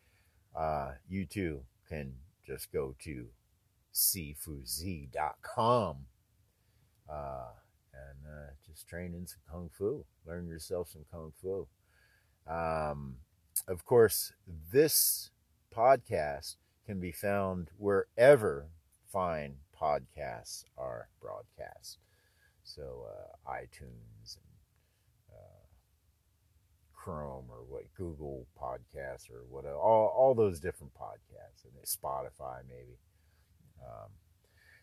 uh, 0.57 0.91
you 1.09 1.25
too 1.25 1.61
can 1.89 2.13
just 2.47 2.71
go 2.71 2.95
to 3.03 3.25
SifuZ.com 3.95 5.95
uh, 7.09 7.53
and 7.93 8.25
uh, 8.27 8.51
just 8.67 8.89
train 8.89 9.13
in 9.13 9.25
some 9.25 9.39
kung 9.49 9.69
fu 9.71 10.03
learn 10.27 10.47
yourself 10.47 10.89
some 10.89 11.05
kung 11.09 11.31
fu. 11.41 11.65
Um, 12.45 13.19
of 13.69 13.85
course 13.85 14.33
this 14.71 15.31
podcast 15.73 16.57
can 16.85 16.99
be 16.99 17.13
found 17.13 17.69
wherever 17.77 18.67
fine 19.11 19.55
podcasts 19.81 20.65
are 20.77 21.07
broadcast. 21.21 21.99
So 22.65 23.07
uh, 23.07 23.37
itunes 23.49 24.35
and 24.35 24.59
uh, 25.31 25.63
chrome 26.93 27.45
or 27.49 27.63
what 27.69 27.85
google 27.95 28.45
podcasts 28.61 29.31
or 29.31 29.45
what 29.49 29.65
all, 29.65 30.13
all 30.17 30.35
those 30.35 30.59
different 30.59 30.93
podcasts. 30.95 31.63
And 31.63 31.71
spotify 31.85 32.57
maybe 32.67 32.97
um, 33.81 34.09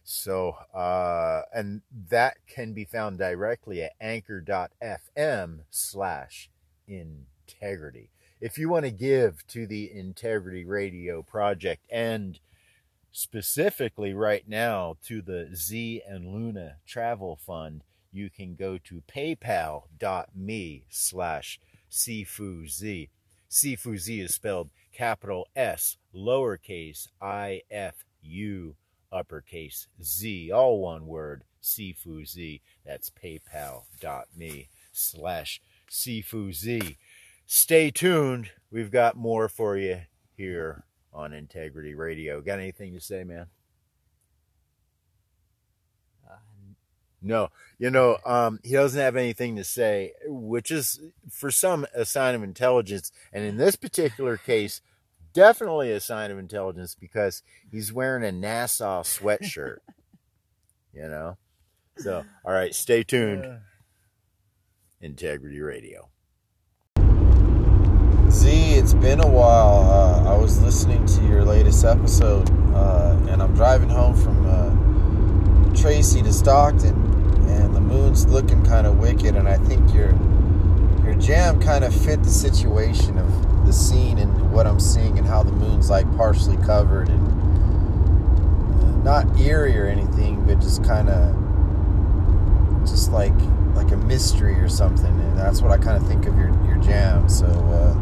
so, 0.04 0.56
uh, 0.74 1.42
and 1.54 1.82
that 2.10 2.38
can 2.46 2.72
be 2.72 2.84
found 2.84 3.18
directly 3.18 3.82
at 3.82 3.92
anchor.fm 4.00 5.60
slash 5.70 6.50
integrity. 6.86 8.10
if 8.42 8.58
you 8.58 8.68
want 8.68 8.84
to 8.84 8.90
give 8.90 9.46
to 9.46 9.68
the 9.68 9.88
Integrity 9.94 10.64
Radio 10.64 11.22
Project 11.22 11.86
and 11.88 12.40
specifically 13.12 14.12
right 14.12 14.48
now 14.48 14.96
to 15.06 15.22
the 15.22 15.50
Z 15.54 16.02
and 16.08 16.34
Luna 16.34 16.78
Travel 16.84 17.36
Fund, 17.36 17.84
you 18.10 18.28
can 18.28 18.56
go 18.56 18.78
to 18.78 19.00
paypal.me 19.08 20.84
slash 20.88 21.60
SifuZ. 21.88 23.08
SifuZ 23.48 24.24
is 24.24 24.34
spelled 24.34 24.70
capital 24.92 25.46
S, 25.54 25.96
lowercase 26.12 27.06
I 27.20 27.62
F 27.70 28.04
U, 28.22 28.74
uppercase 29.12 29.88
Z, 30.02 30.50
all 30.50 30.80
one 30.80 31.06
word, 31.06 31.44
SifuZ. 31.62 32.60
That's 32.84 33.10
paypal.me 33.10 34.68
slash 34.92 35.60
SifuZ. 35.90 36.96
Stay 37.46 37.90
tuned. 37.90 38.50
We've 38.70 38.90
got 38.90 39.16
more 39.16 39.48
for 39.48 39.76
you 39.76 40.02
here 40.36 40.84
on 41.12 41.32
Integrity 41.32 41.94
Radio. 41.94 42.40
Got 42.40 42.58
anything 42.58 42.94
to 42.94 43.00
say, 43.00 43.24
man? 43.24 43.46
Uh, 46.28 46.36
No, 47.20 47.50
you 47.78 47.90
know, 47.90 48.16
um, 48.24 48.60
he 48.64 48.72
doesn't 48.72 49.00
have 49.00 49.16
anything 49.16 49.56
to 49.56 49.64
say, 49.64 50.12
which 50.26 50.70
is 50.70 51.00
for 51.30 51.50
some 51.50 51.86
a 51.94 52.04
sign 52.04 52.34
of 52.34 52.42
intelligence, 52.42 53.12
and 53.32 53.44
in 53.44 53.56
this 53.58 53.76
particular 53.76 54.36
case, 54.36 54.80
definitely 55.32 55.92
a 55.92 56.00
sign 56.00 56.30
of 56.30 56.38
intelligence 56.38 56.94
because 56.94 57.42
he's 57.70 57.92
wearing 57.92 58.24
a 58.24 58.32
NASA 58.32 59.02
sweatshirt. 59.02 59.78
you 60.92 61.02
know, 61.08 61.36
so 61.96 62.24
all 62.44 62.52
right, 62.52 62.74
stay 62.74 63.02
tuned. 63.02 63.60
Integrity 65.00 65.60
Radio. 65.60 66.08
Z, 68.30 68.48
it's 68.48 68.94
been 68.94 69.20
a 69.20 69.28
while. 69.28 69.90
Uh, 69.90 70.32
I 70.32 70.36
was 70.38 70.62
listening 70.62 71.04
to 71.04 71.22
your 71.26 71.44
latest 71.44 71.84
episode, 71.84 72.48
uh, 72.74 73.18
and 73.28 73.42
I'm 73.42 73.54
driving 73.54 73.90
home 73.90 74.14
from 74.14 74.46
uh, 74.46 75.74
Tracy 75.76 76.22
to 76.22 76.32
Stockton, 76.32 76.94
and 77.48 77.76
the 77.76 77.80
moon's 77.80 78.26
looking 78.26 78.64
kind 78.64 78.86
of 78.86 78.98
wicked. 78.98 79.36
And 79.36 79.46
I 79.46 79.58
think 79.58 79.92
your 79.92 80.14
your 81.04 81.14
jam 81.16 81.60
kind 81.60 81.84
of 81.84 81.94
fit 81.94 82.22
the 82.22 82.30
situation 82.30 83.18
of 83.18 83.51
the 83.72 83.78
scene 83.78 84.18
and 84.18 84.52
what 84.52 84.66
I'm 84.66 84.78
seeing, 84.78 85.18
and 85.18 85.26
how 85.26 85.42
the 85.42 85.52
moon's 85.52 85.88
like 85.88 86.06
partially 86.16 86.58
covered 86.58 87.08
and 87.08 87.26
uh, 88.82 88.96
not 89.02 89.40
eerie 89.40 89.78
or 89.78 89.86
anything, 89.86 90.44
but 90.44 90.60
just 90.60 90.84
kind 90.84 91.08
of 91.08 92.86
just 92.86 93.12
like 93.12 93.32
like 93.74 93.90
a 93.90 93.96
mystery 93.96 94.54
or 94.56 94.68
something. 94.68 95.06
And 95.06 95.38
that's 95.38 95.62
what 95.62 95.72
I 95.72 95.78
kind 95.78 95.96
of 95.96 96.06
think 96.06 96.26
of 96.26 96.36
your 96.36 96.50
your 96.66 96.76
jam. 96.76 97.28
So. 97.28 97.46
Uh, 97.46 97.98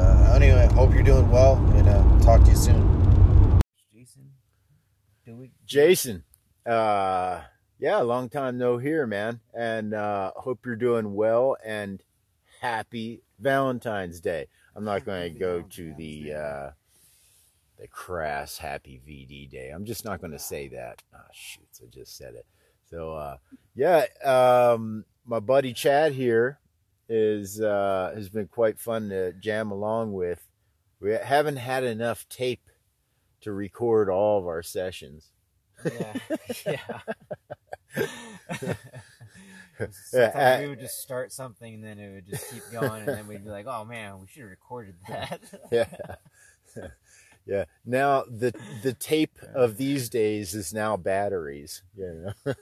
uh, 0.00 0.34
anyway, 0.34 0.68
hope 0.74 0.92
you're 0.92 1.02
doing 1.02 1.30
well, 1.30 1.56
and 1.74 1.88
uh, 1.88 2.20
talk 2.20 2.42
to 2.44 2.50
you 2.50 2.56
soon. 2.56 3.60
Jason, 3.94 4.30
do 5.24 5.34
we? 5.36 5.50
Jason, 5.64 6.22
uh, 6.66 7.40
yeah, 7.78 7.96
long 8.00 8.28
time 8.28 8.58
no 8.58 8.76
hear, 8.76 9.06
man, 9.06 9.40
and 9.54 9.94
uh, 9.94 10.32
hope 10.36 10.66
you're 10.66 10.76
doing 10.76 11.14
well 11.14 11.56
and 11.64 12.02
happy 12.60 13.22
Valentine's 13.38 14.20
Day. 14.20 14.48
I'm 14.76 14.84
not 14.84 15.06
going 15.06 15.32
to 15.32 15.38
go 15.38 15.62
to 15.62 15.94
the 15.94 16.34
uh, 16.34 16.70
the 17.78 17.88
crass 17.88 18.58
Happy 18.58 19.00
VD 19.06 19.50
Day. 19.50 19.70
I'm 19.70 19.86
just 19.86 20.04
not 20.04 20.20
going 20.20 20.32
to 20.32 20.38
say 20.38 20.68
that. 20.68 21.02
Ah, 21.14 21.24
shoots, 21.32 21.80
I 21.82 21.86
just 21.90 22.16
said 22.16 22.34
it. 22.34 22.44
So, 22.90 23.14
uh, 23.14 23.38
yeah, 23.74 24.04
um, 24.22 25.06
my 25.24 25.40
buddy 25.40 25.72
Chad 25.72 26.12
here 26.12 26.60
is 27.08 27.58
uh, 27.60 28.12
has 28.14 28.28
been 28.28 28.48
quite 28.48 28.78
fun 28.78 29.08
to 29.08 29.32
jam 29.32 29.70
along 29.70 30.12
with. 30.12 30.46
We 31.00 31.12
haven't 31.12 31.56
had 31.56 31.84
enough 31.84 32.28
tape 32.28 32.68
to 33.40 33.52
record 33.52 34.10
all 34.10 34.38
of 34.40 34.46
our 34.46 34.62
sessions. 34.62 35.30
Yeah, 35.84 36.12
yeah. 37.96 38.74
Yeah, 40.12 40.56
uh, 40.58 40.60
we 40.62 40.68
would 40.68 40.80
just 40.80 41.00
start 41.02 41.32
something 41.32 41.74
and 41.74 41.84
then 41.84 41.98
it 41.98 42.14
would 42.14 42.26
just 42.26 42.50
keep 42.50 42.62
going, 42.72 43.02
and 43.02 43.08
then 43.08 43.26
we'd 43.26 43.44
be 43.44 43.50
like, 43.50 43.66
"Oh 43.66 43.84
man, 43.84 44.20
we 44.20 44.26
should 44.26 44.42
have 44.42 44.50
recorded 44.50 44.94
that." 45.08 45.40
yeah. 45.70 45.86
Yeah. 47.46 47.64
Now 47.84 48.24
the 48.24 48.54
the 48.82 48.92
tape 48.92 49.38
of 49.54 49.76
these 49.76 50.08
days 50.08 50.54
is 50.54 50.72
now 50.74 50.96
batteries 50.96 51.82
you 51.96 52.32
know. 52.44 52.54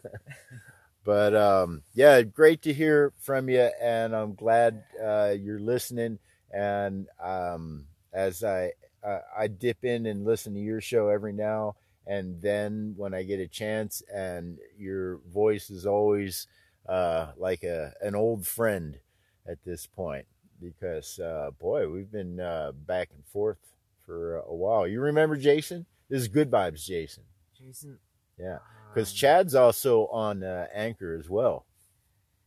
But 1.04 1.34
um 1.34 1.82
yeah 1.94 2.22
great 2.22 2.62
to 2.62 2.72
hear 2.72 3.12
from 3.20 3.48
you 3.48 3.70
and 3.80 4.14
i'm 4.14 4.34
glad 4.34 4.84
uh 5.02 5.34
you're 5.38 5.58
listening. 5.60 6.18
And 6.52 7.08
um 7.22 7.86
as 8.12 8.42
i 8.44 8.72
uh, 9.02 9.20
i 9.36 9.46
dip 9.48 9.84
in 9.84 10.06
and 10.06 10.24
listen 10.24 10.54
to 10.54 10.60
your 10.60 10.80
show 10.80 11.08
every 11.08 11.32
now 11.32 11.76
and 12.06 12.40
then 12.40 12.94
when 12.96 13.12
i 13.14 13.22
get 13.22 13.40
a 13.40 13.46
chance 13.48 14.02
and 14.14 14.58
your 14.78 15.18
voice 15.32 15.68
is 15.70 15.84
always 15.86 16.46
uh 16.88 17.32
like 17.36 17.62
a 17.62 17.92
an 18.02 18.14
old 18.14 18.46
friend 18.46 18.98
at 19.46 19.58
this 19.64 19.86
point 19.86 20.26
because 20.62 21.18
uh, 21.18 21.50
boy, 21.58 21.88
we've 21.88 22.10
been 22.10 22.40
uh, 22.40 22.72
back 22.72 23.10
and 23.14 23.24
forth 23.26 23.58
for 24.06 24.36
a 24.38 24.54
while. 24.54 24.86
You 24.86 25.00
remember 25.00 25.36
Jason? 25.36 25.84
This 26.08 26.22
is 26.22 26.28
good 26.28 26.50
vibes, 26.50 26.84
Jason. 26.84 27.24
Jason, 27.58 27.98
Yeah, 28.38 28.58
because 28.92 29.10
um, 29.10 29.16
Chad's 29.16 29.54
also 29.54 30.06
on 30.06 30.42
uh, 30.42 30.66
Anchor 30.72 31.16
as 31.18 31.28
well. 31.28 31.66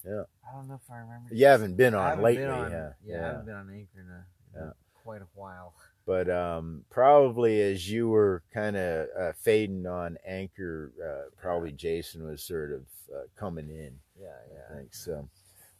Yeah. 0.06 0.23
I 0.50 0.56
don't 0.56 0.67
know 0.69 0.76
if 0.76 0.89
I 0.91 0.97
remember. 1.00 1.36
You 1.36 1.45
haven't 1.45 1.76
been 1.76 1.93
on 1.93 2.04
haven't 2.10 2.23
lately, 2.23 2.43
been 2.43 2.52
on- 2.52 2.71
yeah, 2.71 2.89
yeah, 3.06 3.15
I 3.15 3.28
haven't 3.28 3.45
been 3.45 3.56
on 3.56 3.69
Anchor 3.71 4.00
in, 4.00 4.10
a, 4.10 4.60
in 4.62 4.65
Yeah. 4.67 4.71
quite 5.04 5.21
a 5.21 5.28
while. 5.36 5.73
But 6.08 6.30
um, 6.30 6.86
probably 6.89 7.62
as 7.62 7.91
you 7.91 8.08
were 8.08 8.41
kind 8.54 8.78
of 8.78 9.08
uh, 9.20 9.34
fading 9.34 9.86
on 9.86 10.17
Anchor, 10.26 10.93
uh, 11.06 11.30
probably 11.39 11.74
Jason 11.74 12.26
was 12.26 12.41
sort 12.41 12.72
of 12.72 12.82
uh, 13.13 13.24
coming 13.38 13.70
in. 13.70 13.91
Yeah, 14.17 14.30
I 14.72 14.78
think 14.78 14.96
so. 14.96 15.28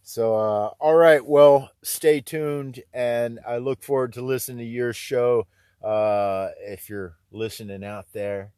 So, 0.04 0.36
uh, 0.36 0.72
all 0.82 0.96
right. 0.96 1.26
Well, 1.26 1.72
stay 1.82 2.20
tuned, 2.20 2.84
and 2.94 3.40
I 3.48 3.58
look 3.58 3.82
forward 3.82 4.12
to 4.14 4.22
listening 4.22 4.58
to 4.58 4.66
your 4.66 4.92
show. 4.92 5.48
Uh, 5.82 6.50
if 6.60 6.90
you're 6.90 7.16
listening 7.32 7.86
out 7.86 8.08
there, 8.12 8.52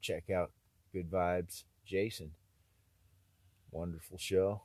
check 0.00 0.28
out 0.28 0.50
Good 0.92 1.08
Vibes, 1.08 1.62
Jason. 1.86 2.32
Wonderful 3.70 4.18
show, 4.18 4.62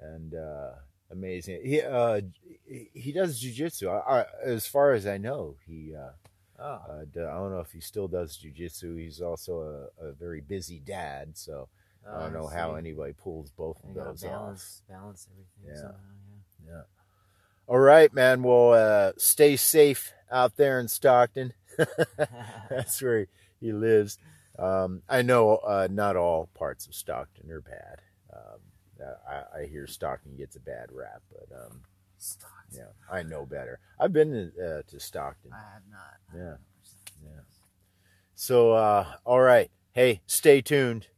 and 0.00 0.34
uh, 0.34 0.70
amazing. 1.10 1.60
He 1.64 1.80
uh, 1.82 2.20
he 2.66 3.12
does 3.12 3.42
jujitsu. 3.42 3.88
I, 3.88 4.20
I, 4.20 4.26
as 4.44 4.66
far 4.66 4.92
as 4.92 5.06
I 5.06 5.18
know, 5.18 5.56
he. 5.66 5.94
Uh, 5.94 6.10
Oh, 6.60 6.64
uh, 6.90 7.02
I 7.02 7.04
don't 7.14 7.52
know 7.52 7.60
if 7.60 7.70
he 7.70 7.80
still 7.80 8.08
does 8.08 8.36
jujitsu. 8.36 8.98
He's 8.98 9.20
also 9.20 9.88
a, 10.00 10.06
a 10.06 10.12
very 10.12 10.40
busy 10.40 10.80
dad, 10.80 11.38
so 11.38 11.68
I 12.04 12.22
don't 12.22 12.32
know 12.32 12.46
how 12.48 12.74
anybody 12.74 13.12
pulls 13.12 13.50
both 13.50 13.78
of 13.84 13.94
those 13.94 14.24
off. 14.24 14.30
balance, 14.30 14.82
balance 14.88 15.28
everything. 15.30 15.68
Yeah. 15.68 15.76
somehow, 15.76 15.98
yeah. 16.66 16.72
Yeah. 16.72 16.82
All 17.68 17.78
right, 17.78 18.12
man. 18.12 18.42
Well, 18.42 18.72
uh, 18.72 19.12
stay 19.18 19.54
safe 19.56 20.12
out 20.32 20.56
there 20.56 20.80
in 20.80 20.88
Stockton. 20.88 21.52
That's 22.70 23.00
where 23.02 23.28
he 23.60 23.72
lives. 23.72 24.18
Um, 24.58 25.02
I 25.08 25.22
know 25.22 25.56
uh, 25.58 25.86
not 25.88 26.16
all 26.16 26.48
parts 26.54 26.86
of 26.86 26.94
Stockton 26.94 27.50
are 27.52 27.60
bad. 27.60 28.00
Um, 28.32 28.58
I, 29.00 29.60
I 29.60 29.66
hear 29.66 29.86
Stockton 29.86 30.36
gets 30.36 30.56
a 30.56 30.60
bad 30.60 30.86
rap, 30.92 31.22
but 31.30 31.48
um, 31.56 31.82
Stocks. 32.18 32.76
yeah, 32.76 32.88
I 33.10 33.22
know 33.22 33.46
better. 33.46 33.80
I've 33.98 34.12
been 34.12 34.30
to, 34.56 34.78
uh, 34.78 34.82
to 34.88 35.00
Stockton. 35.00 35.52
I 35.52 35.74
have 35.74 35.82
not. 35.90 36.36
Yeah. 36.36 36.56
Yeah. 37.24 37.40
So, 38.34 38.72
uh, 38.72 39.06
all 39.24 39.40
right. 39.40 39.70
Hey, 39.92 40.22
stay 40.26 40.60
tuned. 40.60 41.08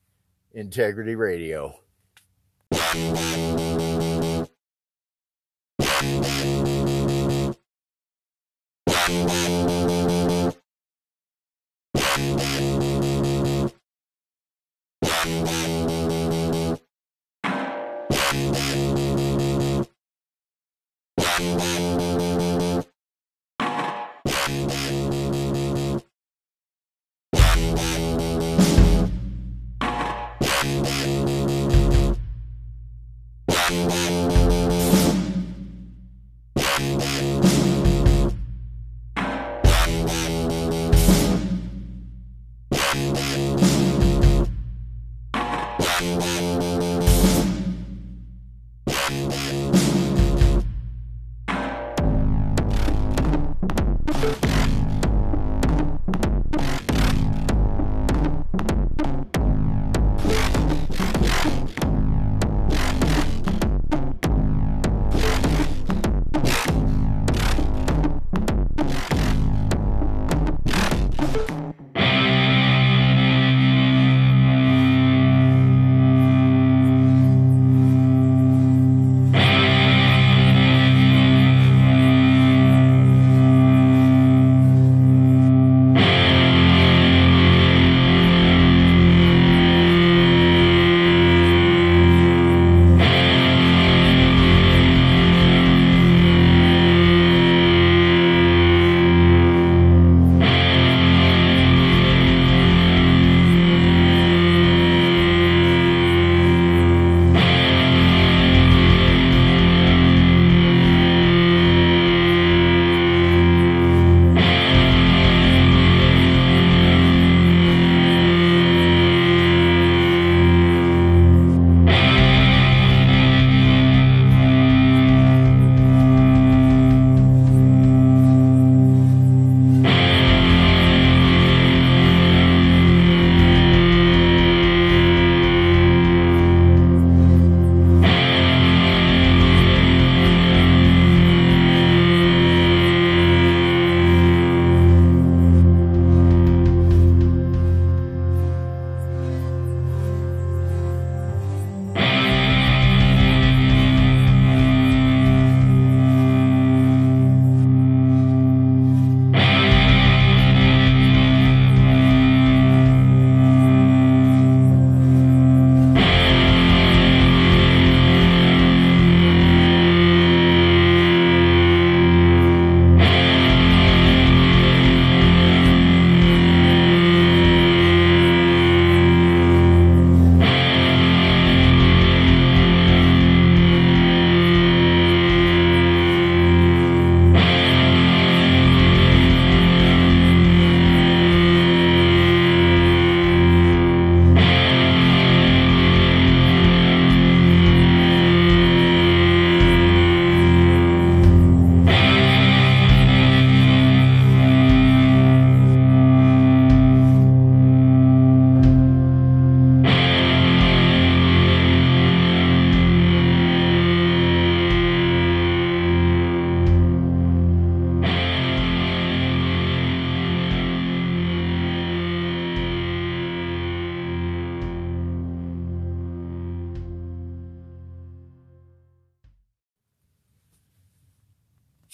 Integrity 0.52 1.14
Radio. 1.14 1.80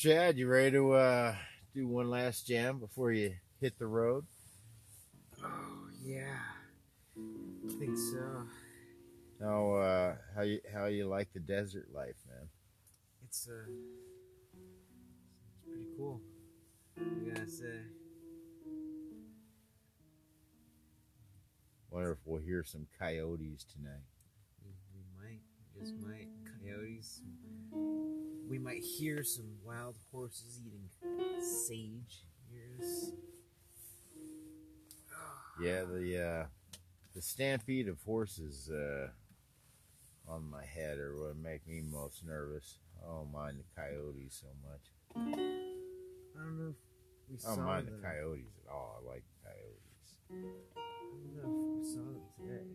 Chad, 0.06 0.38
you 0.38 0.46
ready 0.46 0.70
to 0.70 0.92
uh, 0.92 1.34
do 1.74 1.88
one 1.88 2.08
last 2.08 2.46
jam 2.46 2.78
before 2.78 3.10
you 3.10 3.34
hit 3.60 3.76
the 3.76 3.88
road? 3.88 4.24
Oh 5.42 5.88
yeah, 6.00 6.38
I 7.16 7.78
think 7.80 7.96
so. 7.96 8.44
How 9.40 9.72
uh, 9.72 10.14
how 10.36 10.42
you 10.42 10.60
how 10.72 10.84
you 10.84 11.08
like 11.08 11.32
the 11.32 11.40
desert 11.40 11.88
life, 11.92 12.14
man? 12.28 12.48
It's 13.24 13.48
uh, 13.48 13.68
it's 14.54 15.66
pretty 15.66 15.86
cool. 15.96 16.20
I 16.96 17.28
gotta 17.28 17.50
say. 17.50 17.80
Wonder 21.90 22.12
if 22.12 22.18
we'll 22.24 22.40
hear 22.40 22.62
some 22.62 22.86
coyotes 22.96 23.64
tonight. 23.64 24.06
We, 24.64 24.70
we 24.94 25.02
might, 25.20 25.40
we 25.74 25.80
just 25.80 25.94
might. 25.98 26.28
Coyotes. 26.62 27.22
We 28.48 28.58
might 28.58 28.82
hear 28.82 29.22
some 29.24 29.46
wild 29.64 29.96
horses 30.12 30.60
eating 30.64 30.88
sage. 31.42 32.22
Here's 32.50 33.10
Yeah, 35.60 35.82
the 35.84 36.24
uh, 36.24 36.46
the 37.14 37.22
stampede 37.22 37.88
of 37.88 38.00
horses 38.04 38.70
uh, 38.70 39.08
on 40.28 40.48
my 40.50 40.64
head 40.64 40.98
are 40.98 41.16
what 41.16 41.36
make 41.36 41.66
me 41.66 41.80
most 41.90 42.24
nervous. 42.24 42.78
I 43.02 43.06
don't 43.08 43.32
mind 43.32 43.58
the 43.58 43.64
coyotes 43.80 44.40
so 44.42 44.48
much. 44.68 44.92
I 45.16 45.20
don't 46.38 46.58
know 46.58 46.70
if 46.70 46.76
we 47.30 47.36
I 47.50 47.54
don't 47.56 47.64
mind 47.64 47.86
them. 47.88 47.96
the 48.00 48.06
coyotes 48.06 48.54
at 48.64 48.70
all. 48.72 49.00
I 49.02 49.04
like 49.08 49.24
coyotes. 49.42 50.08
I 50.30 50.34
don't 51.10 51.34
know 51.36 51.48
if 51.72 51.78
we 51.78 51.84
saw 51.84 52.04
them 52.04 52.20
today. 52.38 52.68